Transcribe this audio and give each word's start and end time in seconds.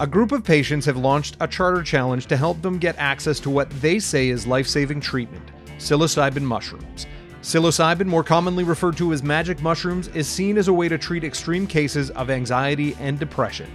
A 0.00 0.08
group 0.08 0.32
of 0.32 0.42
patients 0.42 0.84
have 0.86 0.96
launched 0.96 1.36
a 1.38 1.46
charter 1.46 1.80
challenge 1.80 2.26
to 2.26 2.36
help 2.36 2.60
them 2.60 2.78
get 2.78 2.98
access 2.98 3.38
to 3.38 3.48
what 3.48 3.70
they 3.80 4.00
say 4.00 4.28
is 4.28 4.44
life 4.44 4.66
saving 4.66 5.00
treatment 5.00 5.52
psilocybin 5.78 6.42
mushrooms. 6.42 7.06
Psilocybin, 7.42 8.06
more 8.06 8.24
commonly 8.24 8.64
referred 8.64 8.96
to 8.96 9.12
as 9.12 9.22
magic 9.22 9.62
mushrooms, 9.62 10.08
is 10.08 10.26
seen 10.26 10.58
as 10.58 10.66
a 10.66 10.72
way 10.72 10.88
to 10.88 10.98
treat 10.98 11.22
extreme 11.22 11.64
cases 11.64 12.10
of 12.10 12.28
anxiety 12.28 12.96
and 12.98 13.20
depression. 13.20 13.70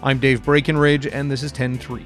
I'm 0.00 0.20
Dave 0.20 0.44
Breckenridge, 0.44 1.08
and 1.08 1.28
this 1.28 1.42
is 1.42 1.52
10-3. 1.52 2.04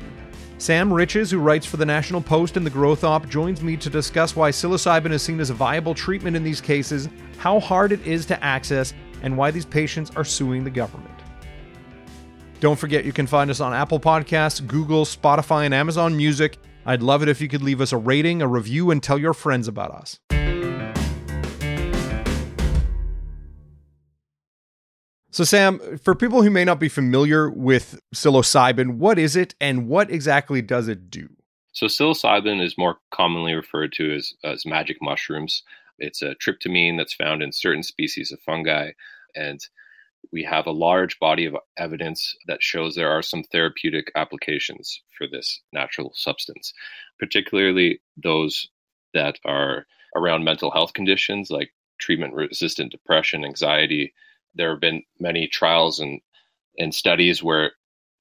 Sam 0.56 0.90
Riches, 0.90 1.30
who 1.30 1.38
writes 1.38 1.66
for 1.66 1.76
the 1.76 1.84
National 1.84 2.22
Post 2.22 2.56
and 2.56 2.64
the 2.64 2.70
Growth 2.70 3.04
Op, 3.04 3.28
joins 3.28 3.62
me 3.62 3.76
to 3.76 3.90
discuss 3.90 4.34
why 4.34 4.50
psilocybin 4.50 5.12
is 5.12 5.22
seen 5.22 5.40
as 5.40 5.50
a 5.50 5.54
viable 5.54 5.94
treatment 5.94 6.36
in 6.36 6.44
these 6.44 6.62
cases, 6.62 7.10
how 7.36 7.60
hard 7.60 7.92
it 7.92 8.06
is 8.06 8.24
to 8.26 8.42
access, 8.42 8.94
and 9.22 9.36
why 9.36 9.50
these 9.50 9.66
patients 9.66 10.10
are 10.16 10.24
suing 10.24 10.64
the 10.64 10.70
government. 10.70 11.11
Don't 12.62 12.78
forget 12.78 13.04
you 13.04 13.12
can 13.12 13.26
find 13.26 13.50
us 13.50 13.58
on 13.58 13.74
Apple 13.74 13.98
Podcasts, 13.98 14.64
Google, 14.64 15.04
Spotify, 15.04 15.64
and 15.64 15.74
Amazon 15.74 16.16
Music. 16.16 16.58
I'd 16.86 17.02
love 17.02 17.20
it 17.20 17.28
if 17.28 17.40
you 17.40 17.48
could 17.48 17.60
leave 17.60 17.80
us 17.80 17.90
a 17.90 17.96
rating, 17.96 18.40
a 18.40 18.46
review, 18.46 18.92
and 18.92 19.02
tell 19.02 19.18
your 19.18 19.34
friends 19.34 19.66
about 19.66 19.90
us. 19.90 20.20
So, 25.32 25.42
Sam, 25.42 25.98
for 25.98 26.14
people 26.14 26.42
who 26.44 26.50
may 26.50 26.64
not 26.64 26.78
be 26.78 26.88
familiar 26.88 27.50
with 27.50 27.98
psilocybin, 28.14 28.98
what 28.98 29.18
is 29.18 29.34
it 29.34 29.56
and 29.60 29.88
what 29.88 30.08
exactly 30.08 30.62
does 30.62 30.86
it 30.86 31.10
do? 31.10 31.30
So, 31.72 31.86
psilocybin 31.86 32.64
is 32.64 32.78
more 32.78 32.98
commonly 33.10 33.54
referred 33.54 33.92
to 33.94 34.14
as, 34.14 34.34
as 34.44 34.64
magic 34.64 34.98
mushrooms. 35.02 35.64
It's 35.98 36.22
a 36.22 36.36
tryptamine 36.36 36.96
that's 36.96 37.12
found 37.12 37.42
in 37.42 37.50
certain 37.50 37.82
species 37.82 38.30
of 38.30 38.38
fungi. 38.38 38.92
And 39.34 39.60
we 40.30 40.44
have 40.44 40.66
a 40.66 40.72
large 40.72 41.18
body 41.18 41.44
of 41.44 41.56
evidence 41.76 42.36
that 42.46 42.62
shows 42.62 42.94
there 42.94 43.10
are 43.10 43.22
some 43.22 43.42
therapeutic 43.44 44.10
applications 44.14 45.02
for 45.16 45.26
this 45.26 45.60
natural 45.72 46.12
substance, 46.14 46.72
particularly 47.18 48.00
those 48.22 48.68
that 49.14 49.38
are 49.44 49.86
around 50.16 50.44
mental 50.44 50.70
health 50.70 50.92
conditions 50.92 51.50
like 51.50 51.72
treatment 51.98 52.34
resistant 52.34 52.92
depression, 52.92 53.44
anxiety. 53.44 54.12
There 54.54 54.70
have 54.70 54.80
been 54.80 55.02
many 55.20 55.48
trials 55.48 55.98
and, 55.98 56.20
and 56.78 56.94
studies 56.94 57.42
where 57.42 57.72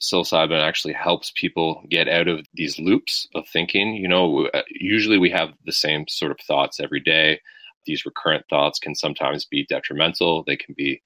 psilocybin 0.02 0.62
actually 0.62 0.94
helps 0.94 1.32
people 1.36 1.84
get 1.90 2.08
out 2.08 2.28
of 2.28 2.46
these 2.54 2.80
loops 2.80 3.28
of 3.36 3.48
thinking. 3.48 3.96
You 3.96 4.08
know, 4.08 4.48
uh, 4.54 4.64
usually 4.70 5.18
we 5.18 5.30
have 5.30 5.50
the 5.66 5.72
same 5.72 6.06
sort 6.08 6.32
of 6.32 6.40
thoughts 6.40 6.80
every 6.80 7.00
day. 7.00 7.40
These 7.86 8.06
recurrent 8.06 8.46
thoughts 8.50 8.80
can 8.80 8.96
sometimes 8.96 9.46
be 9.46 9.66
detrimental, 9.68 10.44
they 10.44 10.58
can 10.58 10.74
be 10.78 11.02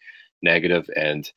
negative 0.45 0.89
and 0.95 1.29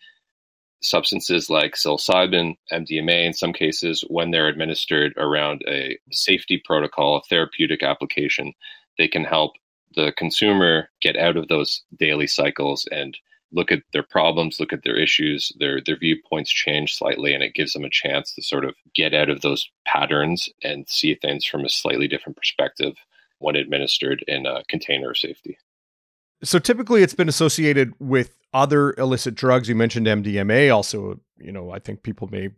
substances 0.81 1.51
like 1.51 1.75
psilocybin, 1.75 2.57
MDMA, 2.73 3.27
in 3.27 3.33
some 3.33 3.53
cases, 3.53 4.05
when 4.09 4.31
they're 4.31 4.49
administered 4.49 5.13
around 5.17 5.63
a 5.67 5.99
safety 6.13 6.63
protocol, 6.65 7.17
a 7.17 7.23
therapeutic 7.23 7.83
application, 7.83 8.53
they 8.97 9.09
can 9.09 9.25
help 9.25 9.53
the 9.97 10.13
consumer 10.17 10.89
get 11.01 11.17
out 11.17 11.37
of 11.37 11.49
those 11.49 11.83
daily 11.99 12.27
cycles 12.27 12.87
and 12.93 13.19
look 13.51 13.73
at 13.73 13.83
their 13.93 14.03
problems, 14.03 14.61
look 14.61 14.73
at 14.73 14.85
their 14.85 14.97
issues, 14.97 15.53
their 15.59 15.81
their 15.85 15.97
viewpoints 15.97 16.51
change 16.51 16.95
slightly, 16.95 17.33
and 17.35 17.43
it 17.43 17.55
gives 17.55 17.73
them 17.73 17.85
a 17.85 17.91
chance 17.91 18.35
to 18.35 18.43
sort 18.43 18.65
of 18.65 18.75
get 18.95 19.15
out 19.15 19.31
of 19.31 19.41
those 19.41 19.71
patterns 19.87 20.49
and 20.63 20.89
see 20.89 21.15
things 21.15 21.45
from 21.45 21.65
a 21.65 21.69
slightly 21.69 22.07
different 22.07 22.37
perspective 22.37 22.95
when 23.39 23.57
administered 23.57 24.23
in 24.29 24.47
a 24.47 24.63
container 24.69 25.11
of 25.11 25.17
safety. 25.17 25.57
So 26.43 26.59
typically 26.59 27.03
it's 27.03 27.15
been 27.15 27.29
associated 27.29 27.93
with 27.99 28.35
other 28.53 28.95
illicit 28.97 29.35
drugs. 29.35 29.69
You 29.69 29.75
mentioned 29.75 30.07
MDMA. 30.07 30.75
Also, 30.75 31.21
you 31.39 31.53
know, 31.53 31.71
I 31.71 31.79
think 31.79 32.03
people 32.03 32.29
may 32.29 32.51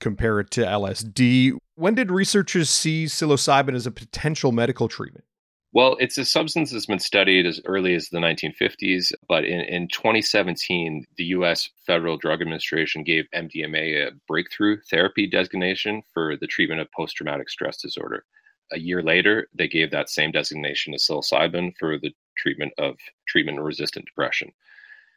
compare 0.00 0.40
it 0.40 0.50
to 0.52 0.62
LSD. 0.62 1.56
When 1.74 1.94
did 1.94 2.10
researchers 2.10 2.70
see 2.70 3.04
psilocybin 3.04 3.74
as 3.74 3.86
a 3.86 3.90
potential 3.90 4.52
medical 4.52 4.88
treatment? 4.88 5.24
Well, 5.72 5.96
it's 6.00 6.16
a 6.16 6.24
substance 6.24 6.72
that's 6.72 6.86
been 6.86 6.98
studied 6.98 7.44
as 7.44 7.60
early 7.66 7.94
as 7.94 8.08
the 8.08 8.18
1950s, 8.18 9.12
but 9.28 9.44
in, 9.44 9.60
in 9.60 9.88
2017, 9.88 11.04
the 11.18 11.24
US 11.24 11.68
Federal 11.86 12.16
Drug 12.16 12.40
Administration 12.40 13.04
gave 13.04 13.26
MDMA 13.34 14.08
a 14.08 14.12
breakthrough 14.26 14.78
therapy 14.90 15.28
designation 15.28 16.02
for 16.14 16.36
the 16.36 16.46
treatment 16.46 16.80
of 16.80 16.90
post 16.92 17.16
traumatic 17.16 17.50
stress 17.50 17.76
disorder. 17.76 18.24
A 18.72 18.78
year 18.78 19.02
later, 19.02 19.48
they 19.54 19.68
gave 19.68 19.90
that 19.90 20.08
same 20.08 20.30
designation 20.30 20.94
to 20.94 20.98
psilocybin 20.98 21.72
for 21.78 21.98
the 21.98 22.12
treatment 22.38 22.72
of 22.78 22.96
treatment 23.26 23.60
resistant 23.60 24.06
depression. 24.06 24.52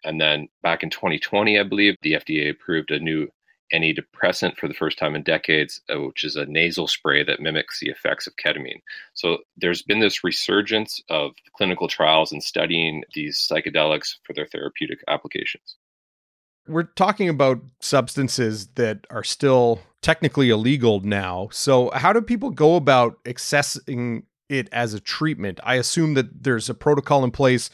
And 0.04 0.20
then 0.20 0.50
back 0.64 0.84
in 0.84 0.90
2020, 0.90 1.60
I 1.60 1.64
believe, 1.64 1.96
the 2.02 2.14
FDA 2.14 2.50
approved 2.50 2.92
a 2.92 3.00
new 3.00 3.30
antidepressant 3.74 4.58
for 4.58 4.68
the 4.68 4.74
first 4.74 4.98
time 4.98 5.16
in 5.16 5.24
decades, 5.24 5.82
uh, 5.94 6.02
which 6.02 6.24
is 6.24 6.36
a 6.36 6.46
nasal 6.46 6.88
spray 6.88 7.24
that 7.24 7.40
mimics 7.40 7.80
the 7.80 7.90
effects 7.90 8.28
of 8.28 8.36
ketamine. 8.36 8.82
So 9.14 9.40
there's 9.58 9.82
been 9.82 10.00
this 10.00 10.24
resurgence 10.24 11.02
of 11.10 11.32
clinical 11.56 11.88
trials 11.88 12.32
and 12.32 12.44
studying 12.44 13.04
these 13.14 13.38
psychedelics 13.50 14.16
for 14.24 14.34
their 14.34 14.48
therapeutic 14.48 15.00
applications. 15.08 15.78
We're 16.68 16.84
talking 16.84 17.28
about 17.28 17.60
substances 17.80 18.68
that 18.76 19.08
are 19.10 19.24
still 19.24 19.80
technically 20.02 20.50
illegal 20.50 21.00
now. 21.00 21.50
So, 21.52 21.90
how 21.92 22.14
do 22.14 22.22
people 22.22 22.52
go 22.52 22.76
about 22.76 23.24
accessing 23.24 24.24
it 24.52 24.68
as 24.72 24.94
a 24.94 25.00
treatment? 25.00 25.60
I 25.64 25.76
assume 25.76 26.14
that 26.16 26.44
there's 26.44 26.70
a 26.70 26.74
protocol 26.74 27.24
in 27.24 27.32
place 27.32 27.70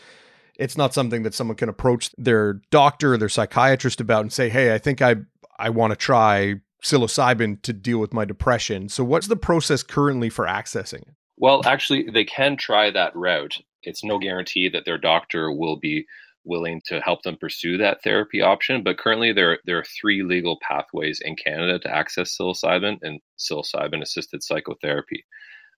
it's 0.58 0.78
not 0.78 0.94
something 0.94 1.24
that 1.24 1.34
someone 1.34 1.56
can 1.56 1.70
approach 1.70 2.12
their 2.18 2.54
doctor 2.72 3.14
or 3.14 3.18
their 3.18 3.30
psychiatrist 3.30 4.02
about 4.02 4.22
and 4.22 4.34
say, 4.34 4.50
"Hey, 4.50 4.74
I 4.74 4.78
think 4.78 5.02
I 5.02 5.18
I 5.60 5.70
want 5.70 5.92
to 5.92 5.96
try 5.96 6.56
psilocybin 6.84 7.62
to 7.64 7.74
deal 7.74 8.00
with 8.00 8.14
my 8.14 8.26
depression." 8.26 8.90
So, 8.90 9.04
what's 9.04 9.28
the 9.28 9.36
process 9.36 9.84
currently 9.84 10.30
for 10.30 10.46
accessing 10.46 11.04
it? 11.04 11.14
Well, 11.38 11.62
actually, 11.66 12.10
they 12.10 12.26
can 12.26 12.58
try 12.58 12.90
that 12.92 13.16
route. 13.16 13.62
It's 13.84 14.04
no 14.04 14.18
guarantee 14.18 14.70
that 14.70 14.86
their 14.86 14.98
doctor 14.98 15.52
will 15.52 15.78
be 15.78 16.06
willing 16.44 16.82
to 16.86 17.02
help 17.02 17.22
them 17.24 17.38
pursue 17.38 17.78
that 17.78 18.02
therapy 18.02 18.42
option. 18.42 18.82
But 18.82 18.98
currently, 18.98 19.32
there 19.34 19.60
there 19.66 19.78
are 19.78 19.86
three 20.02 20.24
legal 20.24 20.58
pathways 20.68 21.22
in 21.24 21.36
Canada 21.36 21.80
to 21.80 21.96
access 21.96 22.36
psilocybin 22.36 22.98
and 23.04 23.22
psilocybin 23.38 24.02
assisted 24.02 24.44
psychotherapy. 24.44 25.24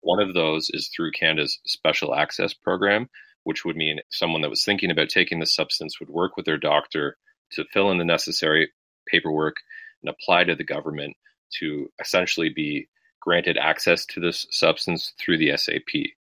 One 0.01 0.19
of 0.19 0.33
those 0.33 0.69
is 0.69 0.89
through 0.89 1.11
Canada's 1.11 1.59
Special 1.65 2.15
Access 2.15 2.53
Program, 2.53 3.09
which 3.43 3.65
would 3.65 3.75
mean 3.75 3.99
someone 4.09 4.41
that 4.41 4.49
was 4.49 4.63
thinking 4.63 4.91
about 4.91 5.09
taking 5.09 5.39
the 5.39 5.45
substance 5.45 5.99
would 5.99 6.09
work 6.09 6.37
with 6.37 6.45
their 6.45 6.57
doctor 6.57 7.17
to 7.51 7.65
fill 7.65 7.91
in 7.91 7.97
the 7.97 8.05
necessary 8.05 8.71
paperwork 9.07 9.57
and 10.01 10.09
apply 10.09 10.43
to 10.45 10.55
the 10.55 10.63
government 10.63 11.15
to 11.59 11.91
essentially 11.99 12.49
be 12.49 12.87
granted 13.19 13.57
access 13.57 14.05
to 14.05 14.19
this 14.19 14.45
substance 14.51 15.13
through 15.19 15.37
the 15.37 15.55
SAP. 15.57 16.13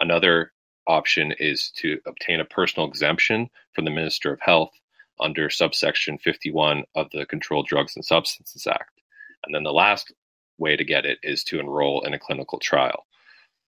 Another 0.00 0.52
option 0.86 1.32
is 1.38 1.70
to 1.76 1.98
obtain 2.06 2.40
a 2.40 2.44
personal 2.44 2.88
exemption 2.88 3.50
from 3.74 3.84
the 3.84 3.90
Minister 3.90 4.32
of 4.32 4.40
Health 4.40 4.72
under 5.20 5.50
subsection 5.50 6.18
51 6.18 6.84
of 6.94 7.10
the 7.10 7.26
Controlled 7.26 7.66
Drugs 7.66 7.96
and 7.96 8.04
Substances 8.04 8.66
Act. 8.66 9.00
And 9.44 9.54
then 9.54 9.62
the 9.62 9.72
last 9.72 10.12
way 10.58 10.76
to 10.76 10.84
get 10.84 11.04
it 11.04 11.18
is 11.22 11.44
to 11.44 11.60
enroll 11.60 12.02
in 12.02 12.14
a 12.14 12.18
clinical 12.18 12.58
trial. 12.58 13.06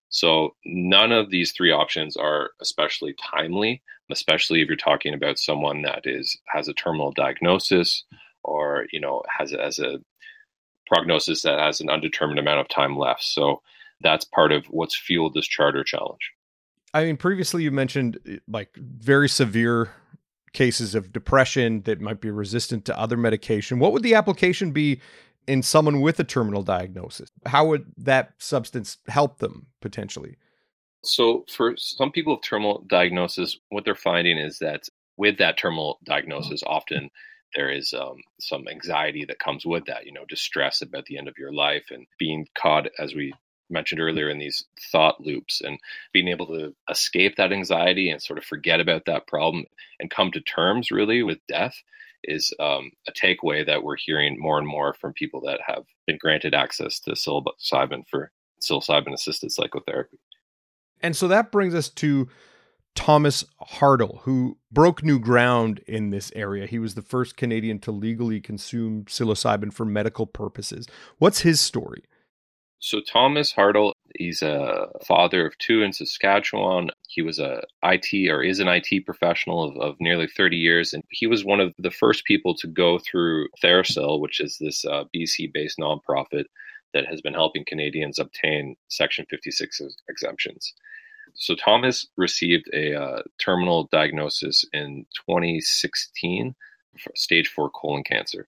So 0.09 0.55
none 0.65 1.11
of 1.11 1.29
these 1.29 1.51
three 1.51 1.71
options 1.71 2.17
are 2.17 2.51
especially 2.61 3.15
timely, 3.31 3.81
especially 4.11 4.61
if 4.61 4.67
you're 4.67 4.75
talking 4.75 5.13
about 5.13 5.39
someone 5.39 5.83
that 5.83 6.01
is 6.05 6.37
has 6.47 6.67
a 6.67 6.73
terminal 6.73 7.11
diagnosis 7.11 8.03
or 8.43 8.85
you 8.91 8.99
know 8.99 9.21
has 9.37 9.51
has 9.51 9.79
a 9.79 9.99
prognosis 10.87 11.43
that 11.43 11.59
has 11.59 11.79
an 11.79 11.89
undetermined 11.89 12.39
amount 12.39 12.59
of 12.59 12.67
time 12.67 12.97
left. 12.97 13.23
So 13.23 13.61
that's 14.01 14.25
part 14.25 14.51
of 14.51 14.65
what's 14.65 14.97
fueled 14.97 15.35
this 15.35 15.47
charter 15.47 15.83
challenge. 15.83 16.31
I 16.93 17.05
mean, 17.05 17.17
previously 17.17 17.63
you 17.63 17.71
mentioned 17.71 18.17
eh, 18.27 18.37
like 18.47 18.75
very 18.75 19.29
severe 19.29 19.91
cases 20.53 20.95
of 20.95 21.13
depression 21.13 21.83
that 21.83 22.01
might 22.01 22.21
be 22.21 22.31
resistant 22.31 22.85
to 22.85 22.99
other 22.99 23.17
medication. 23.17 23.77
What 23.77 23.93
would 23.93 24.01
the 24.01 24.15
application 24.15 24.71
be 24.71 24.99
in 25.47 25.61
someone 25.61 26.01
with 26.01 26.19
a 26.19 26.23
terminal 26.23 26.63
diagnosis? 26.63 27.29
How 27.45 27.65
would 27.67 27.91
that 27.97 28.33
substance 28.37 28.97
help 29.07 29.39
them 29.39 29.67
potentially? 29.81 30.37
So, 31.03 31.45
for 31.49 31.75
some 31.77 32.11
people 32.11 32.35
with 32.35 32.43
terminal 32.43 32.83
diagnosis, 32.87 33.57
what 33.69 33.85
they're 33.85 33.95
finding 33.95 34.37
is 34.37 34.59
that 34.59 34.83
with 35.17 35.37
that 35.37 35.57
terminal 35.57 35.99
diagnosis, 36.03 36.61
often 36.65 37.09
there 37.55 37.71
is 37.71 37.93
um, 37.93 38.17
some 38.39 38.67
anxiety 38.67 39.25
that 39.25 39.39
comes 39.39 39.65
with 39.65 39.85
that, 39.85 40.05
you 40.05 40.11
know, 40.11 40.25
distress 40.27 40.81
about 40.81 41.05
the 41.05 41.17
end 41.17 41.27
of 41.27 41.37
your 41.37 41.53
life 41.53 41.85
and 41.89 42.05
being 42.17 42.47
caught, 42.55 42.87
as 42.99 43.15
we 43.15 43.33
mentioned 43.69 44.01
earlier, 44.01 44.29
in 44.29 44.39
these 44.39 44.65
thought 44.91 45.21
loops 45.21 45.61
and 45.61 45.79
being 46.13 46.27
able 46.27 46.47
to 46.47 46.75
escape 46.89 47.37
that 47.37 47.53
anxiety 47.53 48.09
and 48.09 48.21
sort 48.21 48.37
of 48.37 48.45
forget 48.45 48.79
about 48.79 49.05
that 49.05 49.27
problem 49.27 49.65
and 49.99 50.11
come 50.11 50.31
to 50.31 50.41
terms 50.41 50.91
really 50.91 51.23
with 51.23 51.39
death 51.47 51.81
is 52.23 52.53
um, 52.59 52.91
a 53.07 53.11
takeaway 53.11 53.65
that 53.65 53.83
we're 53.83 53.97
hearing 53.97 54.39
more 54.39 54.57
and 54.57 54.67
more 54.67 54.93
from 54.93 55.13
people 55.13 55.41
that 55.41 55.59
have 55.65 55.83
been 56.05 56.17
granted 56.17 56.53
access 56.53 56.99
to 57.01 57.11
psilocybin 57.11 58.03
for 58.09 58.31
psilocybin 58.61 59.13
assisted 59.13 59.51
psychotherapy. 59.51 60.19
And 61.01 61.15
so 61.15 61.27
that 61.29 61.51
brings 61.51 61.73
us 61.73 61.89
to 61.89 62.27
Thomas 62.95 63.45
Hartle, 63.61 64.19
who 64.21 64.57
broke 64.71 65.03
new 65.03 65.19
ground 65.19 65.79
in 65.87 66.09
this 66.09 66.31
area. 66.35 66.65
He 66.65 66.79
was 66.79 66.95
the 66.95 67.01
first 67.01 67.37
Canadian 67.37 67.79
to 67.79 67.91
legally 67.91 68.41
consume 68.41 69.05
psilocybin 69.05 69.71
for 69.71 69.85
medical 69.85 70.25
purposes. 70.25 70.87
What's 71.17 71.41
his 71.41 71.61
story? 71.61 72.03
So 72.81 73.01
Thomas 73.01 73.53
Hartle, 73.53 73.93
he's 74.17 74.41
a 74.41 74.87
father 75.05 75.45
of 75.45 75.57
two 75.57 75.81
in 75.81 75.91
Saskatchewan. 75.91 76.91
He 77.09 77.21
was 77.21 77.37
a 77.37 77.63
IT 77.83 78.29
or 78.29 78.41
is 78.41 78.59
an 78.59 78.69
IT 78.69 79.05
professional 79.05 79.63
of, 79.63 79.77
of 79.77 79.95
nearly 79.99 80.27
30 80.27 80.55
years, 80.55 80.93
and 80.93 81.03
he 81.09 81.27
was 81.27 81.43
one 81.43 81.59
of 81.59 81.73
the 81.77 81.91
first 81.91 82.23
people 82.23 82.55
to 82.55 82.67
go 82.67 82.97
through 82.99 83.49
TheraPsil, 83.61 84.21
which 84.21 84.39
is 84.39 84.57
this 84.59 84.85
uh, 84.85 85.03
BC-based 85.13 85.77
nonprofit 85.77 86.45
that 86.93 87.05
has 87.05 87.21
been 87.21 87.33
helping 87.33 87.65
Canadians 87.67 88.17
obtain 88.17 88.77
Section 88.87 89.25
56 89.29 89.81
exemptions. 90.07 90.73
So 91.35 91.55
Thomas 91.55 92.07
received 92.17 92.69
a 92.73 92.95
uh, 92.95 93.21
terminal 93.39 93.89
diagnosis 93.91 94.65
in 94.71 95.05
2016, 95.27 96.55
stage 97.15 97.49
four 97.49 97.69
colon 97.69 98.03
cancer. 98.03 98.47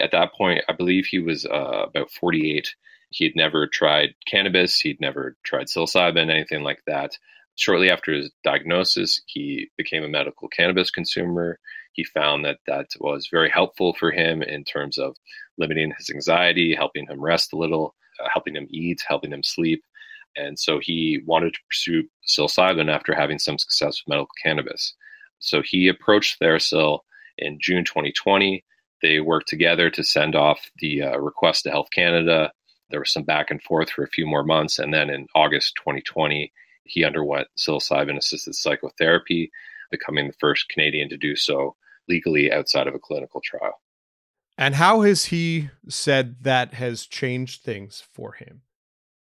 At 0.00 0.10
that 0.10 0.34
point, 0.34 0.64
I 0.68 0.72
believe 0.72 1.06
he 1.06 1.20
was 1.20 1.46
uh, 1.46 1.84
about 1.86 2.10
48 2.10 2.74
He'd 3.14 3.36
never 3.36 3.68
tried 3.68 4.16
cannabis, 4.26 4.80
he'd 4.80 5.00
never 5.00 5.36
tried 5.44 5.66
psilocybin, 5.66 6.30
anything 6.30 6.64
like 6.64 6.80
that. 6.88 7.16
Shortly 7.54 7.88
after 7.88 8.12
his 8.12 8.32
diagnosis, 8.42 9.22
he 9.26 9.70
became 9.78 10.02
a 10.02 10.08
medical 10.08 10.48
cannabis 10.48 10.90
consumer. 10.90 11.60
He 11.92 12.02
found 12.02 12.44
that 12.44 12.58
that 12.66 12.88
was 12.98 13.28
very 13.30 13.48
helpful 13.48 13.94
for 13.94 14.10
him 14.10 14.42
in 14.42 14.64
terms 14.64 14.98
of 14.98 15.14
limiting 15.56 15.92
his 15.96 16.10
anxiety, 16.10 16.74
helping 16.74 17.06
him 17.06 17.20
rest 17.22 17.52
a 17.52 17.56
little, 17.56 17.94
uh, 18.18 18.26
helping 18.32 18.56
him 18.56 18.66
eat, 18.68 19.00
helping 19.06 19.32
him 19.32 19.44
sleep. 19.44 19.84
And 20.34 20.58
so 20.58 20.80
he 20.82 21.22
wanted 21.24 21.54
to 21.54 21.60
pursue 21.70 22.02
psilocybin 22.28 22.92
after 22.92 23.14
having 23.14 23.38
some 23.38 23.58
success 23.58 24.02
with 24.02 24.12
medical 24.12 24.34
cannabis. 24.42 24.92
So 25.38 25.62
he 25.62 25.86
approached 25.86 26.40
TheraPsil 26.40 26.98
in 27.38 27.58
June 27.60 27.84
2020. 27.84 28.64
They 29.02 29.20
worked 29.20 29.46
together 29.46 29.88
to 29.90 30.02
send 30.02 30.34
off 30.34 30.68
the 30.80 31.02
uh, 31.02 31.18
request 31.18 31.62
to 31.62 31.70
Health 31.70 31.90
Canada 31.94 32.50
there 32.90 33.00
was 33.00 33.12
some 33.12 33.24
back 33.24 33.50
and 33.50 33.62
forth 33.62 33.90
for 33.90 34.04
a 34.04 34.08
few 34.08 34.26
more 34.26 34.44
months. 34.44 34.78
And 34.78 34.92
then 34.92 35.10
in 35.10 35.26
August 35.34 35.76
2020, 35.76 36.52
he 36.84 37.04
underwent 37.04 37.48
psilocybin 37.58 38.16
assisted 38.16 38.54
psychotherapy, 38.54 39.50
becoming 39.90 40.26
the 40.26 40.34
first 40.34 40.68
Canadian 40.68 41.08
to 41.08 41.16
do 41.16 41.36
so 41.36 41.76
legally 42.08 42.52
outside 42.52 42.86
of 42.86 42.94
a 42.94 42.98
clinical 42.98 43.40
trial. 43.42 43.80
And 44.56 44.74
how 44.74 45.00
has 45.00 45.26
he 45.26 45.70
said 45.88 46.36
that 46.42 46.74
has 46.74 47.06
changed 47.06 47.62
things 47.62 48.04
for 48.12 48.32
him? 48.34 48.62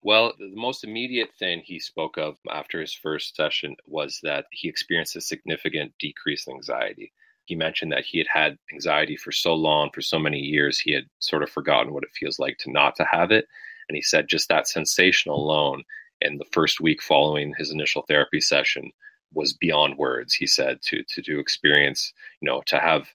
Well, 0.01 0.33
the 0.37 0.51
most 0.53 0.83
immediate 0.83 1.29
thing 1.39 1.61
he 1.63 1.79
spoke 1.79 2.17
of 2.17 2.37
after 2.51 2.81
his 2.81 2.93
first 2.93 3.35
session 3.35 3.77
was 3.87 4.19
that 4.23 4.45
he 4.51 4.67
experienced 4.67 5.15
a 5.15 5.21
significant 5.21 5.93
decrease 5.97 6.45
in 6.45 6.55
anxiety 6.55 7.13
he 7.45 7.55
mentioned 7.55 7.91
that 7.91 8.05
he 8.05 8.17
had 8.17 8.27
had 8.27 8.57
anxiety 8.71 9.15
for 9.15 9.31
so 9.31 9.53
long, 9.53 9.89
for 9.93 10.01
so 10.01 10.17
many 10.19 10.39
years, 10.39 10.79
he 10.79 10.93
had 10.93 11.05
sort 11.19 11.43
of 11.43 11.49
forgotten 11.49 11.93
what 11.93 12.03
it 12.03 12.13
feels 12.13 12.39
like 12.39 12.57
to 12.59 12.71
not 12.71 12.95
to 12.95 13.05
have 13.11 13.31
it. 13.31 13.47
And 13.89 13.95
he 13.95 14.01
said 14.01 14.27
just 14.27 14.49
that 14.49 14.67
sensation 14.67 15.31
alone 15.31 15.83
in 16.21 16.37
the 16.37 16.45
first 16.51 16.79
week 16.79 17.01
following 17.01 17.53
his 17.57 17.71
initial 17.71 18.03
therapy 18.03 18.39
session 18.39 18.91
was 19.33 19.53
beyond 19.53 19.97
words. 19.97 20.33
He 20.33 20.47
said 20.47 20.81
to 20.83 21.03
to 21.03 21.21
to 21.21 21.39
experience, 21.39 22.13
you 22.41 22.49
know, 22.49 22.61
to 22.67 22.79
have 22.79 23.09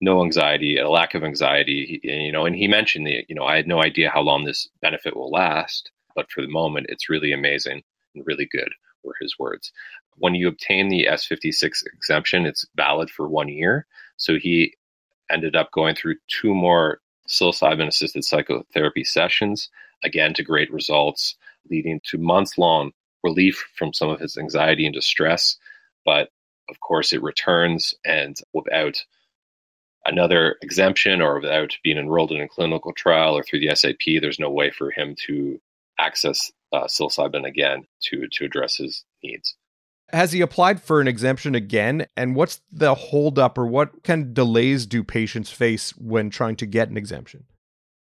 no 0.00 0.24
anxiety, 0.24 0.78
a 0.78 0.90
lack 0.90 1.14
of 1.14 1.22
anxiety, 1.22 2.00
you 2.02 2.32
know, 2.32 2.44
and 2.44 2.56
he 2.56 2.66
mentioned 2.66 3.06
the, 3.06 3.24
you 3.28 3.36
know, 3.36 3.44
I 3.44 3.54
had 3.54 3.68
no 3.68 3.80
idea 3.80 4.10
how 4.10 4.20
long 4.20 4.44
this 4.44 4.68
benefit 4.80 5.16
will 5.16 5.30
last, 5.30 5.92
but 6.16 6.28
for 6.32 6.42
the 6.42 6.48
moment, 6.48 6.86
it's 6.88 7.08
really 7.08 7.32
amazing 7.32 7.82
and 8.14 8.26
really 8.26 8.48
good 8.50 8.72
were 9.04 9.14
his 9.20 9.38
words. 9.38 9.72
When 10.16 10.34
you 10.34 10.48
obtain 10.48 10.88
the 10.88 11.06
S56 11.10 11.84
exemption, 11.86 12.46
it's 12.46 12.66
valid 12.76 13.10
for 13.10 13.28
one 13.28 13.48
year. 13.48 13.86
So 14.16 14.38
he 14.38 14.74
ended 15.30 15.56
up 15.56 15.70
going 15.72 15.94
through 15.94 16.16
two 16.28 16.54
more 16.54 17.00
psilocybin 17.28 17.88
assisted 17.88 18.24
psychotherapy 18.24 19.04
sessions, 19.04 19.70
again 20.04 20.34
to 20.34 20.42
great 20.42 20.72
results, 20.72 21.36
leading 21.70 22.00
to 22.04 22.18
months 22.18 22.58
long 22.58 22.92
relief 23.22 23.64
from 23.76 23.92
some 23.92 24.08
of 24.08 24.20
his 24.20 24.36
anxiety 24.36 24.84
and 24.84 24.94
distress. 24.94 25.56
But 26.04 26.30
of 26.68 26.80
course, 26.80 27.12
it 27.12 27.22
returns, 27.22 27.94
and 28.04 28.36
without 28.52 28.96
another 30.04 30.56
exemption 30.62 31.22
or 31.22 31.40
without 31.40 31.76
being 31.84 31.98
enrolled 31.98 32.32
in 32.32 32.40
a 32.40 32.48
clinical 32.48 32.92
trial 32.92 33.36
or 33.36 33.42
through 33.42 33.60
the 33.60 33.74
SAP, 33.74 34.20
there's 34.20 34.40
no 34.40 34.50
way 34.50 34.70
for 34.70 34.90
him 34.90 35.14
to 35.26 35.60
access 35.98 36.50
uh, 36.72 36.84
psilocybin 36.84 37.46
again 37.46 37.84
to 38.02 38.26
to 38.32 38.44
address 38.44 38.76
his 38.76 39.04
needs. 39.22 39.56
Has 40.12 40.32
he 40.32 40.42
applied 40.42 40.82
for 40.82 41.00
an 41.00 41.08
exemption 41.08 41.54
again? 41.54 42.06
And 42.16 42.36
what's 42.36 42.60
the 42.70 42.94
holdup 42.94 43.56
or 43.56 43.66
what 43.66 44.02
kind 44.04 44.22
of 44.22 44.34
delays 44.34 44.84
do 44.84 45.02
patients 45.02 45.50
face 45.50 45.96
when 45.96 46.28
trying 46.28 46.56
to 46.56 46.66
get 46.66 46.90
an 46.90 46.98
exemption? 46.98 47.44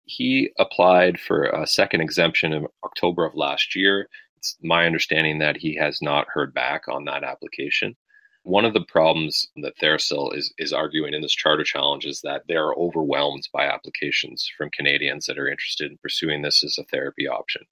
He 0.05 0.51
applied 0.59 1.19
for 1.19 1.45
a 1.45 1.65
second 1.65 2.01
exemption 2.01 2.53
in 2.53 2.67
October 2.83 3.25
of 3.25 3.35
last 3.35 3.75
year. 3.75 4.09
It's 4.37 4.55
my 4.61 4.85
understanding 4.85 5.39
that 5.39 5.57
he 5.57 5.75
has 5.75 5.99
not 6.01 6.27
heard 6.29 6.53
back 6.53 6.87
on 6.87 7.05
that 7.05 7.23
application. 7.23 7.95
One 8.43 8.63
of 8.63 8.73
the 8.73 8.85
problems 8.85 9.45
that 9.57 9.77
TheraPsil 9.77 10.37
is, 10.37 10.53
is 10.57 10.71
arguing 10.71 11.13
in 11.13 11.21
this 11.21 11.33
charter 11.33 11.65
challenge 11.65 12.05
is 12.05 12.21
that 12.21 12.43
they 12.47 12.55
are 12.55 12.77
overwhelmed 12.77 13.49
by 13.51 13.65
applications 13.65 14.49
from 14.57 14.69
Canadians 14.69 15.25
that 15.25 15.39
are 15.39 15.49
interested 15.49 15.91
in 15.91 15.97
pursuing 15.97 16.43
this 16.43 16.63
as 16.63 16.77
a 16.77 16.85
therapy 16.85 17.27
option. 17.27 17.63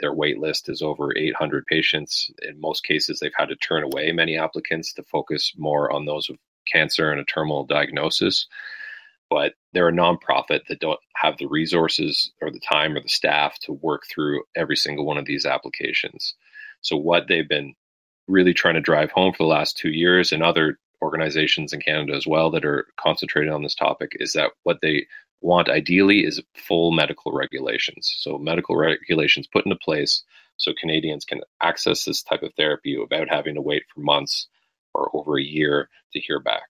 Their 0.00 0.14
wait 0.14 0.38
list 0.38 0.68
is 0.68 0.82
over 0.82 1.16
800 1.16 1.66
patients. 1.66 2.30
In 2.42 2.60
most 2.60 2.84
cases, 2.84 3.18
they've 3.18 3.32
had 3.36 3.48
to 3.48 3.56
turn 3.56 3.82
away 3.82 4.12
many 4.12 4.36
applicants 4.36 4.92
to 4.94 5.02
focus 5.04 5.52
more 5.56 5.90
on 5.92 6.04
those 6.04 6.28
with 6.28 6.38
cancer 6.72 7.10
and 7.10 7.20
a 7.20 7.24
terminal 7.24 7.64
diagnosis. 7.64 8.46
But 9.30 9.54
they're 9.72 9.88
a 9.88 9.92
nonprofit 9.92 10.60
that 10.68 10.80
don't 10.80 11.00
have 11.16 11.36
the 11.38 11.46
resources 11.46 12.32
or 12.40 12.50
the 12.50 12.60
time 12.60 12.96
or 12.96 13.02
the 13.02 13.08
staff 13.08 13.58
to 13.60 13.72
work 13.72 14.04
through 14.08 14.42
every 14.56 14.76
single 14.76 15.04
one 15.04 15.18
of 15.18 15.26
these 15.26 15.44
applications. 15.44 16.34
So, 16.80 16.96
what 16.96 17.28
they've 17.28 17.48
been 17.48 17.74
really 18.28 18.54
trying 18.54 18.74
to 18.74 18.80
drive 18.80 19.10
home 19.10 19.32
for 19.32 19.42
the 19.42 19.48
last 19.48 19.76
two 19.76 19.90
years, 19.90 20.32
and 20.32 20.42
other 20.42 20.78
organizations 21.02 21.72
in 21.72 21.80
Canada 21.80 22.14
as 22.14 22.26
well 22.26 22.50
that 22.50 22.64
are 22.64 22.86
concentrated 23.00 23.52
on 23.52 23.62
this 23.62 23.74
topic, 23.74 24.12
is 24.16 24.32
that 24.32 24.50
what 24.62 24.78
they 24.82 25.06
want 25.40 25.68
ideally 25.68 26.24
is 26.24 26.42
full 26.54 26.90
medical 26.90 27.32
regulations. 27.32 28.12
So, 28.18 28.38
medical 28.38 28.76
regulations 28.76 29.46
put 29.46 29.64
into 29.64 29.76
place 29.76 30.24
so 30.56 30.72
Canadians 30.78 31.24
can 31.24 31.40
access 31.62 32.04
this 32.04 32.22
type 32.22 32.42
of 32.42 32.52
therapy 32.54 32.98
without 32.98 33.28
having 33.30 33.54
to 33.54 33.62
wait 33.62 33.84
for 33.94 34.00
months 34.00 34.48
or 34.92 35.10
over 35.14 35.38
a 35.38 35.42
year 35.42 35.88
to 36.12 36.20
hear 36.20 36.40
back. 36.40 36.64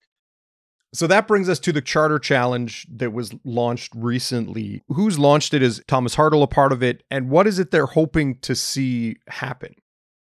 So 0.95 1.07
that 1.07 1.29
brings 1.29 1.49
us 1.49 1.59
to 1.61 1.73
the 1.73 1.83
Charter 1.83 2.19
Challenge 2.19 2.87
that 2.91 3.13
was 3.13 3.35
launched 3.45 3.93
recently. 3.95 4.83
Who's 4.89 5.19
launched 5.19 5.53
it? 5.53 5.63
Is 5.63 5.83
Thomas 5.87 6.17
Hartle 6.17 6.43
a 6.43 6.47
part 6.47 6.73
of 6.73 6.83
it? 6.83 7.03
And 7.11 7.29
what 7.29 7.47
is 7.47 7.59
it 7.59 7.71
they're 7.71 7.87
hoping 7.87 8.39
to 8.41 8.55
see 8.55 9.17
happen? 9.29 9.75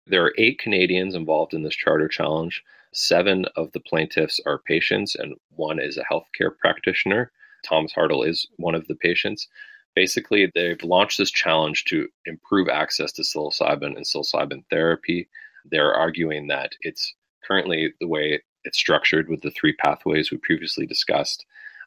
There 0.06 0.24
are 0.24 0.34
eight 0.38 0.60
Canadians 0.60 1.14
involved 1.14 1.52
in 1.52 1.62
this 1.62 1.74
Charter 1.74 2.08
Challenge. 2.08 2.62
Seven 2.94 3.46
of 3.56 3.72
the 3.72 3.80
plaintiffs 3.80 4.38
are 4.44 4.58
patients, 4.58 5.14
and 5.14 5.34
one 5.50 5.80
is 5.80 5.96
a 5.96 6.04
healthcare 6.04 6.56
practitioner. 6.58 7.32
Thomas 7.64 7.92
Hartle 7.94 8.26
is 8.26 8.46
one 8.56 8.74
of 8.74 8.86
the 8.86 8.94
patients. 8.94 9.48
Basically, 9.94 10.50
they've 10.54 10.82
launched 10.82 11.18
this 11.18 11.30
challenge 11.30 11.84
to 11.86 12.08
improve 12.26 12.68
access 12.68 13.12
to 13.12 13.22
psilocybin 13.22 13.96
and 13.96 14.04
psilocybin 14.04 14.64
therapy. 14.70 15.28
They're 15.64 15.94
arguing 15.94 16.48
that 16.48 16.72
it's 16.82 17.14
currently 17.44 17.94
the 18.00 18.08
way 18.08 18.42
it's 18.64 18.78
structured 18.78 19.28
with 19.28 19.42
the 19.42 19.50
three 19.50 19.74
pathways 19.74 20.30
we 20.30 20.38
previously 20.38 20.86
discussed. 20.86 21.46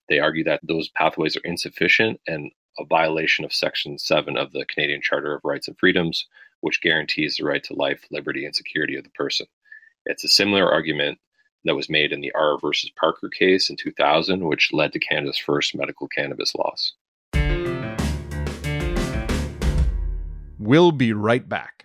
They 0.09 0.19
argue 0.19 0.43
that 0.45 0.61
those 0.63 0.89
pathways 0.89 1.35
are 1.35 1.41
insufficient 1.43 2.19
and 2.27 2.51
a 2.77 2.85
violation 2.85 3.45
of 3.45 3.53
Section 3.53 3.97
7 3.97 4.37
of 4.37 4.51
the 4.51 4.65
Canadian 4.65 5.01
Charter 5.01 5.35
of 5.35 5.41
Rights 5.43 5.67
and 5.67 5.77
Freedoms, 5.77 6.27
which 6.61 6.81
guarantees 6.81 7.37
the 7.37 7.45
right 7.45 7.63
to 7.63 7.73
life, 7.73 8.05
liberty, 8.11 8.45
and 8.45 8.55
security 8.55 8.95
of 8.95 9.03
the 9.03 9.09
person. 9.11 9.47
It's 10.07 10.23
a 10.23 10.27
similar 10.27 10.71
argument 10.71 11.17
that 11.63 11.75
was 11.75 11.89
made 11.89 12.11
in 12.11 12.21
the 12.21 12.31
R 12.33 12.59
versus 12.59 12.91
Parker 12.95 13.27
case 13.27 13.71
in 13.71 13.75
2000, 13.75 14.45
which 14.45 14.71
led 14.71 14.93
to 14.93 14.99
Canada's 14.99 15.39
first 15.39 15.75
medical 15.75 16.07
cannabis 16.07 16.53
laws. 16.53 16.93
We'll 20.59 20.91
be 20.91 21.11
right 21.11 21.47
back. 21.47 21.84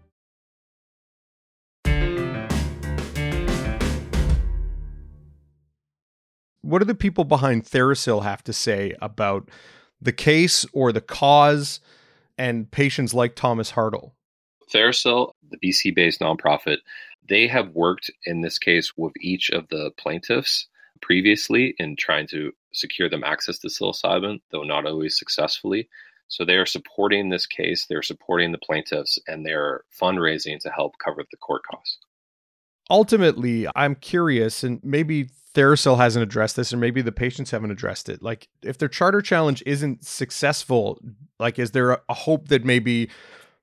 What 6.71 6.79
do 6.79 6.85
the 6.85 6.95
people 6.95 7.25
behind 7.25 7.65
TheraPsil 7.65 8.23
have 8.23 8.45
to 8.45 8.53
say 8.53 8.95
about 9.01 9.49
the 10.01 10.13
case 10.13 10.65
or 10.71 10.93
the 10.93 11.01
cause 11.01 11.81
and 12.37 12.71
patients 12.71 13.13
like 13.13 13.35
Thomas 13.35 13.73
Hartle? 13.73 14.13
TheraPsil, 14.73 15.33
the 15.49 15.57
BC 15.57 15.93
based 15.93 16.21
nonprofit, 16.21 16.77
they 17.27 17.45
have 17.47 17.71
worked 17.71 18.09
in 18.25 18.39
this 18.39 18.57
case 18.57 18.93
with 18.95 19.11
each 19.19 19.49
of 19.49 19.67
the 19.67 19.91
plaintiffs 19.97 20.65
previously 21.01 21.75
in 21.77 21.97
trying 21.97 22.27
to 22.27 22.53
secure 22.71 23.09
them 23.09 23.25
access 23.25 23.59
to 23.59 23.67
psilocybin, 23.67 24.39
though 24.51 24.63
not 24.63 24.85
always 24.85 25.19
successfully. 25.19 25.89
So 26.29 26.45
they 26.45 26.55
are 26.55 26.65
supporting 26.65 27.27
this 27.27 27.45
case, 27.45 27.85
they're 27.85 28.01
supporting 28.01 28.53
the 28.53 28.57
plaintiffs, 28.57 29.19
and 29.27 29.45
they're 29.45 29.83
fundraising 30.01 30.61
to 30.61 30.69
help 30.69 30.93
cover 31.03 31.25
the 31.29 31.35
court 31.35 31.63
costs. 31.69 31.97
Ultimately, 32.89 33.67
I'm 33.75 33.95
curious, 33.95 34.63
and 34.63 34.79
maybe 34.85 35.27
TheraPsil 35.53 35.97
hasn't 35.97 36.23
addressed 36.23 36.55
this, 36.55 36.71
or 36.73 36.77
maybe 36.77 37.01
the 37.01 37.11
patients 37.11 37.51
haven't 37.51 37.71
addressed 37.71 38.09
it. 38.09 38.21
Like, 38.21 38.47
if 38.61 38.77
their 38.77 38.87
charter 38.87 39.21
challenge 39.21 39.61
isn't 39.65 40.05
successful, 40.05 40.99
like, 41.39 41.59
is 41.59 41.71
there 41.71 41.91
a, 41.91 42.01
a 42.09 42.13
hope 42.13 42.47
that 42.47 42.63
maybe 42.63 43.09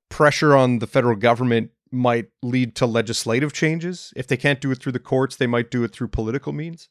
pressure 0.09 0.55
on 0.55 0.79
the 0.81 0.87
federal 0.87 1.17
government 1.17 1.71
might 1.91 2.29
lead 2.43 2.75
to 2.77 2.87
legislative 2.87 3.53
changes? 3.53 4.13
If 4.17 4.27
they 4.27 4.37
can't 4.37 4.61
do 4.61 4.71
it 4.71 4.81
through 4.81 4.93
the 4.93 4.99
courts, 4.99 5.37
they 5.37 5.47
might 5.47 5.71
do 5.71 5.85
it 5.85 5.93
through 5.93 6.09
political 6.09 6.53
means? 6.53 6.89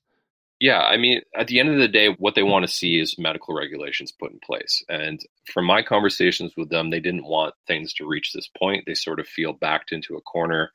Yeah, 0.60 0.80
I 0.80 0.98
mean, 0.98 1.22
at 1.36 1.48
the 1.48 1.60
end 1.60 1.70
of 1.70 1.78
the 1.78 1.88
day, 1.88 2.08
what 2.18 2.34
they 2.34 2.42
want 2.42 2.66
to 2.66 2.72
see 2.72 3.00
is 3.00 3.20
medical 3.20 3.54
regulations 3.54 4.12
put 4.12 4.32
in 4.32 4.40
place. 4.40 4.84
And 4.90 5.22
from 5.54 5.66
my 5.66 5.84
conversations 5.84 6.54
with 6.58 6.70
them, 6.70 6.90
they 6.90 7.00
didn't 7.00 7.26
want 7.26 7.54
things 7.68 7.94
to 7.94 8.08
reach 8.08 8.34
this 8.34 8.50
point. 8.58 8.86
They 8.88 8.96
sort 8.96 9.20
of 9.20 9.28
feel 9.28 9.54
backed 9.54 9.92
into 9.92 10.16
a 10.16 10.22
corner, 10.22 10.72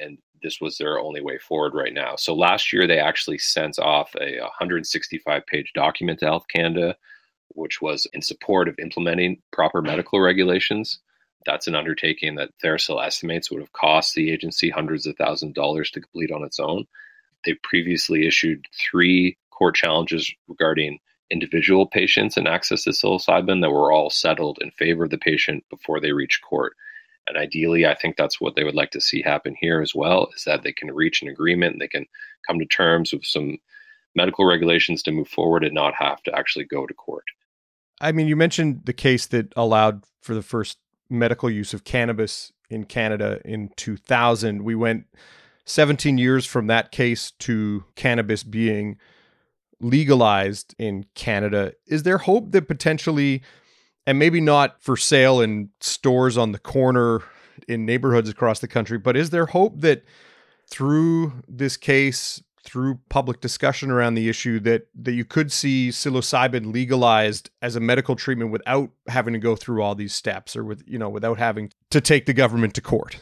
and 0.00 0.18
this 0.42 0.60
was 0.60 0.78
their 0.78 0.98
only 0.98 1.20
way 1.20 1.38
forward 1.38 1.74
right 1.74 1.92
now. 1.92 2.16
So 2.16 2.34
last 2.34 2.72
year, 2.72 2.86
they 2.86 2.98
actually 2.98 3.38
sent 3.38 3.78
off 3.78 4.14
a 4.20 4.40
165 4.40 5.46
page 5.46 5.72
document 5.74 6.20
to 6.20 6.26
Health 6.26 6.46
Canada, 6.52 6.96
which 7.48 7.80
was 7.80 8.06
in 8.12 8.22
support 8.22 8.68
of 8.68 8.78
implementing 8.78 9.42
proper 9.52 9.82
medical 9.82 10.20
regulations. 10.20 11.00
That's 11.46 11.66
an 11.66 11.74
undertaking 11.74 12.34
that 12.34 12.50
TheraPsil 12.62 13.04
estimates 13.04 13.50
would 13.50 13.60
have 13.60 13.72
cost 13.72 14.14
the 14.14 14.30
agency 14.30 14.70
hundreds 14.70 15.06
of 15.06 15.16
thousands 15.16 15.50
of 15.50 15.54
dollars 15.54 15.90
to 15.92 16.00
complete 16.00 16.30
on 16.30 16.44
its 16.44 16.60
own. 16.60 16.86
They 17.44 17.54
previously 17.62 18.26
issued 18.26 18.66
three 18.72 19.38
court 19.50 19.74
challenges 19.74 20.32
regarding 20.46 20.98
individual 21.30 21.86
patients 21.86 22.36
and 22.36 22.48
access 22.48 22.84
to 22.84 22.90
psilocybin 22.90 23.60
that 23.60 23.70
were 23.70 23.92
all 23.92 24.10
settled 24.10 24.58
in 24.60 24.70
favor 24.72 25.04
of 25.04 25.10
the 25.10 25.18
patient 25.18 25.64
before 25.70 26.00
they 26.00 26.12
reached 26.12 26.42
court. 26.42 26.74
And 27.28 27.36
ideally, 27.36 27.86
I 27.86 27.94
think 27.94 28.16
that's 28.16 28.40
what 28.40 28.56
they 28.56 28.64
would 28.64 28.74
like 28.74 28.90
to 28.92 29.00
see 29.00 29.22
happen 29.22 29.54
here 29.60 29.80
as 29.80 29.94
well 29.94 30.30
is 30.34 30.44
that 30.44 30.62
they 30.62 30.72
can 30.72 30.94
reach 30.94 31.22
an 31.22 31.28
agreement 31.28 31.76
they 31.78 31.88
can 31.88 32.06
come 32.46 32.58
to 32.58 32.64
terms 32.66 33.12
with 33.12 33.24
some 33.24 33.58
medical 34.14 34.44
regulations 34.44 35.02
to 35.02 35.12
move 35.12 35.28
forward 35.28 35.64
and 35.64 35.74
not 35.74 35.94
have 35.94 36.22
to 36.22 36.34
actually 36.34 36.64
go 36.64 36.86
to 36.86 36.94
court. 36.94 37.24
I 38.00 38.12
mean, 38.12 38.28
you 38.28 38.36
mentioned 38.36 38.82
the 38.84 38.92
case 38.92 39.26
that 39.26 39.52
allowed 39.56 40.04
for 40.22 40.34
the 40.34 40.42
first 40.42 40.78
medical 41.10 41.50
use 41.50 41.74
of 41.74 41.84
cannabis 41.84 42.52
in 42.70 42.84
Canada 42.84 43.40
in 43.44 43.70
2000. 43.76 44.62
We 44.62 44.74
went 44.74 45.06
17 45.64 46.18
years 46.18 46.46
from 46.46 46.66
that 46.68 46.92
case 46.92 47.32
to 47.32 47.84
cannabis 47.94 48.42
being 48.42 48.98
legalized 49.80 50.74
in 50.78 51.06
Canada. 51.14 51.72
Is 51.86 52.02
there 52.02 52.18
hope 52.18 52.52
that 52.52 52.68
potentially, 52.68 53.42
and 54.08 54.18
maybe 54.18 54.40
not 54.40 54.82
for 54.82 54.96
sale 54.96 55.42
in 55.42 55.68
stores 55.80 56.38
on 56.38 56.52
the 56.52 56.58
corner 56.58 57.20
in 57.68 57.84
neighborhoods 57.84 58.30
across 58.30 58.60
the 58.60 58.66
country, 58.66 58.96
but 58.96 59.18
is 59.18 59.28
there 59.28 59.44
hope 59.44 59.82
that 59.82 60.02
through 60.66 61.34
this 61.46 61.76
case, 61.76 62.42
through 62.64 62.98
public 63.10 63.42
discussion 63.42 63.90
around 63.90 64.14
the 64.14 64.30
issue 64.30 64.60
that 64.60 64.86
that 64.94 65.12
you 65.12 65.26
could 65.26 65.52
see 65.52 65.90
psilocybin 65.90 66.72
legalized 66.72 67.50
as 67.60 67.76
a 67.76 67.80
medical 67.80 68.16
treatment 68.16 68.50
without 68.50 68.88
having 69.08 69.34
to 69.34 69.38
go 69.38 69.54
through 69.54 69.82
all 69.82 69.94
these 69.94 70.14
steps 70.14 70.56
or 70.56 70.64
with 70.64 70.82
you 70.86 70.98
know 70.98 71.10
without 71.10 71.36
having 71.36 71.70
to 71.90 72.00
take 72.00 72.24
the 72.24 72.32
government 72.32 72.72
to 72.72 72.80
court? 72.80 73.18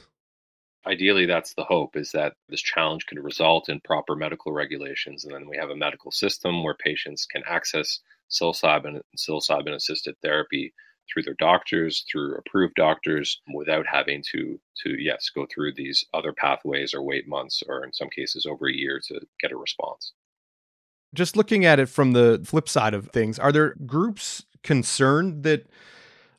Ideally 0.87 1.27
that's 1.27 1.55
the 1.55 1.65
hope 1.65 1.97
is 1.97 2.13
that 2.13 2.35
this 2.49 2.63
challenge 2.63 3.07
could 3.07 3.19
result 3.19 3.69
in 3.69 3.81
proper 3.81 4.15
medical 4.15 4.53
regulations 4.53 5.25
and 5.25 5.35
then 5.35 5.49
we 5.49 5.57
have 5.57 5.71
a 5.71 5.77
medical 5.77 6.13
system 6.13 6.63
where 6.63 6.75
patients 6.75 7.27
can 7.27 7.43
access 7.45 7.99
psilocybin 8.31 8.87
and 8.87 9.03
psilocybin 9.17 9.75
assisted 9.75 10.15
therapy 10.23 10.73
through 11.13 11.23
their 11.23 11.37
doctors, 11.39 12.05
through 12.11 12.37
approved 12.37 12.75
doctors, 12.75 13.41
without 13.55 13.87
having 13.87 14.23
to 14.33 14.59
to 14.83 15.01
yes 15.01 15.31
go 15.35 15.47
through 15.53 15.73
these 15.75 16.05
other 16.15 16.33
pathways 16.33 16.95
or 16.95 17.03
wait 17.03 17.29
months 17.29 17.63
or 17.69 17.85
in 17.85 17.93
some 17.93 18.09
cases 18.11 18.47
over 18.47 18.69
a 18.69 18.75
year 18.75 19.01
to 19.07 19.21
get 19.41 19.53
a 19.53 19.57
response. 19.57 20.13
Just 21.15 21.37
looking 21.37 21.65
at 21.65 21.79
it 21.79 21.89
from 21.89 22.13
the 22.13 22.43
flip 22.45 22.69
side 22.69 22.95
of 22.95 23.09
things, 23.09 23.39
are 23.39 23.53
there 23.53 23.75
groups 23.87 24.45
concerned 24.63 25.45
that 25.45 25.67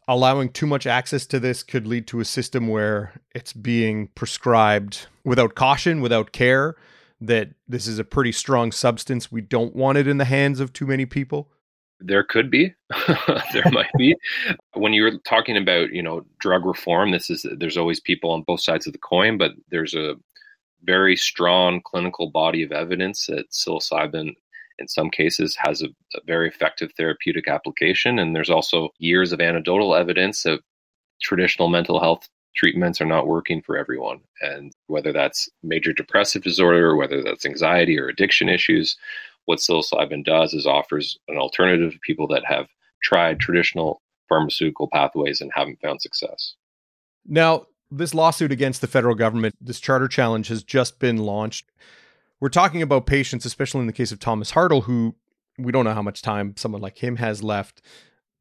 allowing 0.08 0.50
too 0.50 0.68
much 0.68 0.86
access 0.88 1.26
to 1.26 1.40
this 1.40 1.64
could 1.64 1.88
lead 1.88 2.08
to 2.08 2.20
a 2.20 2.26
system 2.26 2.68
where 2.68 3.20
it's 3.36 3.54
being 3.54 4.08
prescribed 4.10 5.08
without 5.24 5.56
caution, 5.56 6.02
without 6.02 6.32
care, 6.32 6.76
that 7.20 7.50
this 7.68 7.88
is 7.88 8.00
a 8.00 8.04
pretty 8.04 8.32
strong 8.32 8.72
substance. 8.72 9.32
We 9.32 9.42
don't 9.42 9.76
want 9.76 9.98
it 9.98 10.08
in 10.08 10.18
the 10.18 10.26
hands 10.26 10.60
of 10.60 10.72
too 10.72 10.86
many 10.86 11.06
people? 11.06 11.50
There 12.00 12.24
could 12.24 12.52
be, 12.52 12.74
there 13.54 13.64
might 13.72 13.92
be. 13.98 14.16
When 14.74 14.94
you're 14.94 15.18
talking 15.20 15.58
about, 15.58 15.92
you 15.92 16.04
know, 16.04 16.26
drug 16.40 16.66
reform, 16.66 17.12
this 17.12 17.30
is 17.30 17.46
there's 17.58 17.78
always 17.78 18.00
people 18.00 18.32
on 18.32 18.44
both 18.44 18.62
sides 18.62 18.86
of 18.86 18.94
the 18.94 19.00
coin, 19.00 19.38
but 19.38 19.54
there's 19.72 19.96
a 19.96 20.16
very 20.84 21.16
strong 21.16 21.82
clinical 21.84 22.30
body 22.30 22.64
of 22.64 22.72
evidence 22.72 23.26
that 23.28 23.50
psilocybin 23.52 24.34
in 24.80 24.88
some 24.88 25.10
cases 25.10 25.56
has 25.60 25.82
a, 25.82 25.88
a, 26.16 26.20
very 26.26 26.48
effective 26.48 26.92
therapeutic 26.94 27.48
application 27.48 28.20
and 28.20 28.36
there's 28.36 28.50
also 28.50 28.90
years 29.00 29.32
of 29.32 29.42
anecdotal 29.42 29.96
evidence 29.96 30.44
that 30.44 30.60
traditional 31.22 31.68
mental 31.68 32.00
health 32.00 32.30
treatments 32.56 33.02
are 33.02 33.06
not 33.06 33.28
working 33.28 33.62
for 33.62 33.78
everyone 33.78 34.20
and 34.42 34.72
whether 34.88 35.12
that's 35.12 35.50
major 35.64 35.94
depressive 35.94 36.44
disorder 36.44 36.88
or 36.88 36.96
whether 36.96 37.24
that's 37.24 37.46
anxiety 37.46 38.00
or 38.00 38.08
addiction 38.08 38.50
issues 38.50 38.98
what 39.48 39.60
psilocybin 39.60 40.24
does 40.24 40.54
is 40.54 40.68
offers 40.68 41.18
an 41.30 41.38
alternative 41.38 41.94
to 41.94 42.00
people 42.00 42.28
that 42.28 42.44
have 42.46 42.68
tried 43.02 43.40
traditional 43.40 44.02
pharmaceutical 44.28 44.90
pathways 44.92 45.40
and 45.40 45.50
haven't 45.56 45.80
found 45.82 46.02
success. 46.02 46.56
Now, 47.26 47.66
this 47.90 48.14
lawsuit 48.14 48.52
against 48.52 48.82
the 48.82 48.88
federal 48.88 49.16
government, 49.16 49.56
this 49.62 49.80
charter 49.80 50.10
challenge 50.10 50.50
has 50.50 50.64
just 50.64 51.00
been 51.00 51.18
launched. 51.18 51.72
We're 52.42 52.50
talking 52.50 52.82
about 52.82 53.06
patients, 53.06 53.46
especially 53.46 53.82
in 53.82 53.88
the 53.88 53.94
case 53.94 54.12
of 54.12 54.20
Thomas 54.20 54.52
Hartle, 54.52 54.84
who 54.84 55.16
we 55.58 55.72
don't 55.72 55.86
know 55.86 55.94
how 55.94 56.02
much 56.02 56.22
time 56.22 56.54
someone 56.58 56.82
like 56.82 56.98
him 57.02 57.16
has 57.16 57.42
left. 57.42 57.82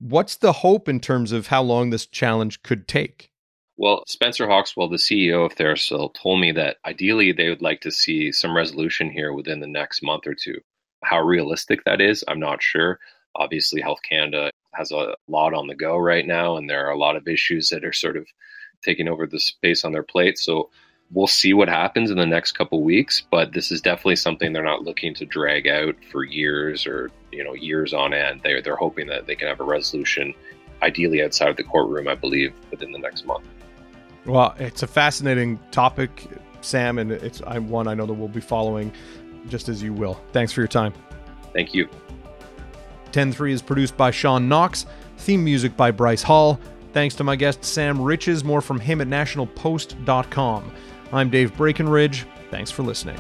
What's 0.00 0.36
the 0.36 0.52
hope 0.52 0.88
in 0.88 0.98
terms 0.98 1.30
of 1.30 1.46
how 1.46 1.62
long 1.62 1.90
this 1.90 2.06
challenge 2.06 2.64
could 2.64 2.88
take? 2.88 3.30
Well, 3.76 4.02
Spencer 4.08 4.46
Hawkswell, 4.48 4.90
the 4.90 4.96
CEO 4.96 5.46
of 5.46 5.54
TheraPsil, 5.54 6.14
told 6.14 6.40
me 6.40 6.50
that 6.52 6.78
ideally 6.84 7.30
they 7.30 7.48
would 7.48 7.62
like 7.62 7.82
to 7.82 7.92
see 7.92 8.32
some 8.32 8.56
resolution 8.56 9.08
here 9.08 9.32
within 9.32 9.60
the 9.60 9.68
next 9.68 10.02
month 10.02 10.26
or 10.26 10.34
two. 10.34 10.60
How 11.03 11.21
realistic 11.21 11.85
that 11.85 12.00
is, 12.00 12.25
I'm 12.26 12.41
not 12.41 12.62
sure. 12.62 12.99
Obviously, 13.35 13.81
Health 13.81 14.00
Canada 14.09 14.50
has 14.75 14.93
a 14.93 15.15
lot 15.29 15.55
on 15.55 15.67
the 15.67 15.75
go 15.75 15.97
right 15.97 16.26
now, 16.26 16.57
and 16.57 16.69
there 16.69 16.87
are 16.87 16.93
a 16.93 16.99
lot 16.99 17.17
of 17.17 17.29
issues 17.29 17.69
that 17.69 17.85
are 17.85 17.93
sort 17.93 18.17
of 18.17 18.26
taking 18.83 19.09
over 19.09 19.26
the 19.26 19.41
space 19.41 19.85
on 19.85 19.93
their 19.93 20.03
plate. 20.03 20.38
So 20.38 20.71
we'll 21.12 21.26
see 21.26 21.55
what 21.55 21.69
happens 21.69 22.11
in 22.11 22.17
the 22.17 22.26
next 22.26 22.53
couple 22.53 22.83
weeks, 22.83 23.23
but 23.31 23.53
this 23.53 23.71
is 23.71 23.81
definitely 23.81 24.17
something 24.17 24.53
they're 24.53 24.62
not 24.62 24.83
looking 24.83 25.15
to 25.15 25.25
drag 25.25 25.67
out 25.67 25.95
for 26.11 26.25
years 26.25 26.87
or 26.87 27.11
you 27.33 27.45
know 27.45 27.55
years 27.55 27.93
on 27.93 28.12
end. 28.12 28.41
They're 28.43 28.62
they're 28.62 28.76
hoping 28.76 29.07
that 29.09 29.26
they 29.26 29.37
can 29.37 29.49
have 29.49 29.61
a 29.61 29.65
resolution, 29.65 30.35
ideally 30.83 31.23
outside 31.23 31.49
of 31.49 31.57
the 31.57 31.65
courtroom, 31.65 32.09
I 32.09 32.15
believe, 32.15 32.53
within 32.71 32.93
the 32.93 32.99
next 32.99 33.26
month. 33.26 33.45
Well, 34.25 34.55
it's 34.59 34.83
a 34.83 34.88
fascinating 34.88 35.61
topic, 35.71 36.26
Sam, 36.61 36.99
and 36.99 37.12
it's 37.12 37.41
I'm 37.47 37.69
one 37.69 37.87
I 37.87 37.95
know 37.95 38.07
that 38.07 38.15
we'll 38.15 38.29
be 38.29 38.41
following, 38.41 38.93
just 39.49 39.69
as 39.69 39.83
you 39.83 39.93
will. 39.93 40.21
Thanks 40.33 40.53
for 40.53 40.61
your 40.61 40.69
time. 40.69 40.93
Thank 41.53 41.75
you. 41.75 41.88
10-3 43.12 43.53
is 43.53 43.62
produced 43.62 43.97
by 43.97 44.11
Sean 44.11 44.49
Knox. 44.49 44.87
Theme 45.19 45.43
music 45.43 45.76
by 45.76 45.91
Bryce 45.91 46.23
Hall. 46.23 46.61
Thanks 46.93 47.15
to 47.17 47.25
my 47.25 47.37
guest 47.37 47.65
Sam 47.65 48.00
Riches. 48.00 48.45
More 48.45 48.61
from 48.61 48.81
him 48.81 49.00
at 49.00 49.09
nationalpost.com. 49.09 50.73
I'm 51.12 51.31
Dave 51.31 51.57
Breckenridge. 51.57 52.26
Thanks 52.50 52.71
for 52.71 52.83
listening. 52.83 53.17